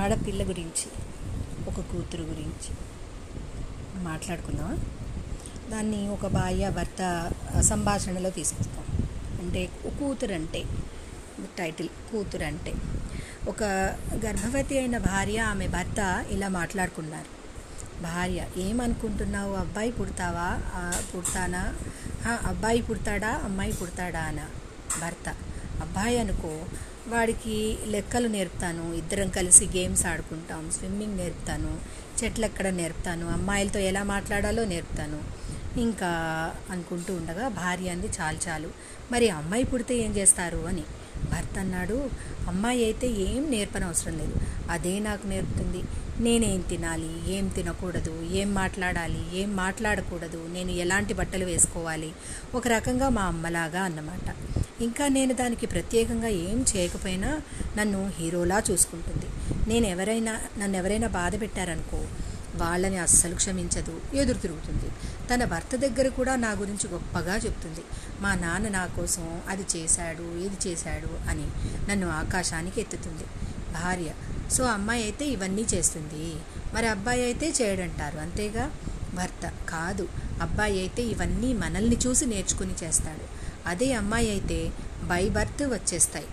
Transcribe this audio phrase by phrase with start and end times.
[0.00, 0.86] ఆడపిల్ల గురించి
[1.68, 2.70] ఒక కూతురు గురించి
[4.02, 4.76] మాట్లాడుకుందామా?
[5.70, 7.30] దాన్ని ఒక భార్య భర్త
[7.60, 8.84] సంభాషణలో తీసుకొస్తాం.
[9.38, 9.66] అంటే
[9.98, 10.64] కూతురు అంటే
[11.58, 12.74] టైటిల్ కూతురు అంటే
[13.48, 13.62] ఒక
[14.24, 17.30] గర్భవతి అయిన భార్య ఆమె భర్త ఇలా మాట్లాడుకున్నారు.
[18.02, 19.54] భార్య ఏమనుకుంటున్నావు?
[19.54, 20.48] అబ్బాయి పుడతావా?
[21.14, 21.74] పుడతానా?
[22.46, 23.40] అబ్బాయి పుడతాడా?
[23.44, 24.20] అమ్మాయి పుడతాడా?
[24.20, 24.46] అనా
[25.00, 25.28] భర్త
[25.80, 26.52] అబ్బాయి అనుకో
[27.10, 28.94] వాడికి లెక్కలు నేర్పుతాను.
[28.94, 30.70] ఇద్దరం కలిసి గేమ్స్ ఆడుకుంటాం.
[30.70, 31.80] స్విమ్మింగ్ నేర్పుతాను.
[32.24, 33.30] చెట్లు ఎక్కడ నేర్పుతాను.
[33.30, 35.20] అమ్మాయిలతో ఎలా మాట్లాడాలో నేర్పుతాను.
[35.80, 36.10] ఇంకా
[36.70, 38.70] అనుకుంటూ ఉండగా భార్య అంది చాలు చాలు.
[39.12, 40.82] మరి అమ్మాయి పుడితే ఏం చేస్తారు అని.
[41.32, 42.10] భర్త అన్నాడు
[42.48, 44.34] అమ్మాయి అయితే ఏం నేర్పనవసరం లేదు.
[44.70, 45.82] అదే నాకు నేర్పుతుంది.
[46.20, 47.32] నేనేం తినాలి?
[47.32, 48.22] ఏం తినకూడదు?
[48.22, 49.38] ఏం మాట్లాడాలి?
[49.38, 50.48] ఏం మాట్లాడకూడదు?
[50.48, 52.12] నేను ఎలాంటి బట్టలు వేసుకోవాలి?
[52.54, 54.34] ఒక రకంగా మా అమ్మలాగా అన్నమాట.
[54.82, 57.40] ఇంకా నేను దానికి ప్రత్యేకంగా ఏం చేయకపోయినా
[57.76, 59.26] నన్ను హీరోలా చూసుకుంటుంది.
[59.68, 62.02] నేను ఎవరైనా నన్ను ఎవరైనా బాధ పెట్టారనుకో
[62.60, 64.00] వాళ్ళని అస్సలు క్షమించదు.
[64.14, 64.90] ఎదురు తిరుగుతుంది.
[65.34, 67.80] తన భర్త దగ్గర కూడా నా గురించి గొప్పగా చెప్తుంది.
[68.20, 71.46] మా నాన్న నా కోసం అది చేశాడు ఇది చేశాడు అని
[71.90, 73.24] నన్ను ఆకాశానికి ఎత్తుతుంది.
[73.72, 74.12] భార్య
[74.52, 76.36] సో అమ్మాయి అయితే ఇవన్నీ చేస్తుంది.
[76.74, 78.70] మరి అబ్బాయి అయితే చేయడంటారు అంతేగా?
[79.14, 80.08] భర్త కాదు.
[80.40, 83.24] అబ్బాయి అయితే ఇవన్నీ మనల్ని చూసి నేర్చుకుని చేస్తాడు.
[83.68, 84.70] అదే అమ్మాయి అయితే
[85.04, 86.26] బై బర్త్ వచ్చేస్తాయి.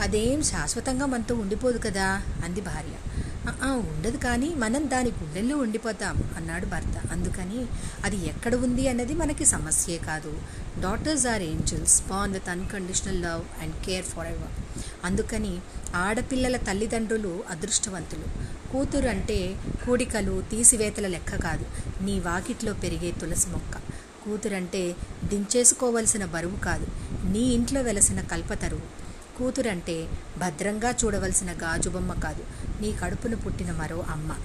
[0.00, 2.22] అదేం శాశ్వతంగా మనతో ఉండిపోదు కదా?
[2.44, 3.23] అంది భార్య.
[3.48, 7.12] ఉండదు కానీ మనం దాని గుండెల్లో ఉండిపోతాం అన్నాడు భర్త.
[7.12, 7.66] అందుకని
[8.04, 10.40] అది ఎక్కడ ఉంది అన్నది మనకి సమస్యే కాదు.
[10.80, 15.58] Daughters are angels born with unconditional love and care forever అందుకని
[15.94, 18.24] ఆడపిల్లల తల్లిదండ్రులు అదృష్టవంతులు.
[18.72, 21.64] కూతురు అంటే కూడికలు తీసివేతల లెక్క కాదు.
[22.04, 23.76] నీ వాకిట్లో పెరిగే తులసి మొక్క.
[24.24, 26.86] కూతురంటే దించేసుకోవలసిన బరువు కాదు.
[27.26, 29.03] నీ ఇంట్లో వెలసిన కల్పతరువు
[29.38, 32.44] కూతురంటే భద్రంగా చూడవలసిన గాజుబొమ్మ కాదు.
[32.80, 34.36] నీ కడుపును పుట్టిన మరో అమ్మ.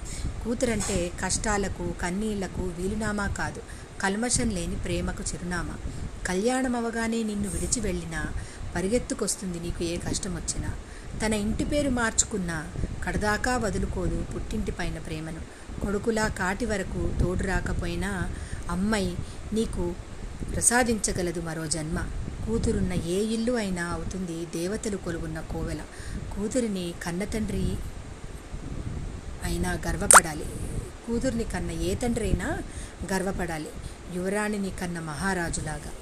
[0.44, 3.62] కూతురంటే కష్టాలకు కన్నీళ్ళకు వీలునామా కాదు.
[4.00, 5.76] కల్మషం లేని ప్రేమకు చిరునామా.
[6.26, 8.26] కళ్యాణం అవగానే నిన్ను విడిచి వెళ్ళినా
[8.74, 10.70] పరిగెత్తుకొస్తుంది నీకు ఏ కష్టం వచ్చినా
[11.26, 12.66] తన ఇంటి పేరు మార్చుకున్నా
[13.04, 15.40] కడదాకా వదులుకోదు పుట్టింటి పైన ప్రేమను.
[15.80, 18.30] కొడుకులా కాటి వరకు తోడు రాకపోయినా
[18.70, 19.16] అమ్మాయి
[19.52, 19.94] నీకు
[20.54, 21.98] ప్రసాదించగలదు మరో జన్మ.
[22.50, 25.82] కూతురున్న ఏ ఇల్లు అయినా అవుతుంది దేవతలు కొలువున్న కోవెల.
[26.34, 27.76] కూతురిని కన్న తండ్రి
[29.44, 30.46] అయినా గర్వపడాలి.
[31.06, 32.62] కూతుర్ని కన్న ఏ తండ్రి అయినా
[33.12, 33.68] గర్వపడాలి.
[34.14, 35.92] యువరాణిని కన్న మహారాజులాగా.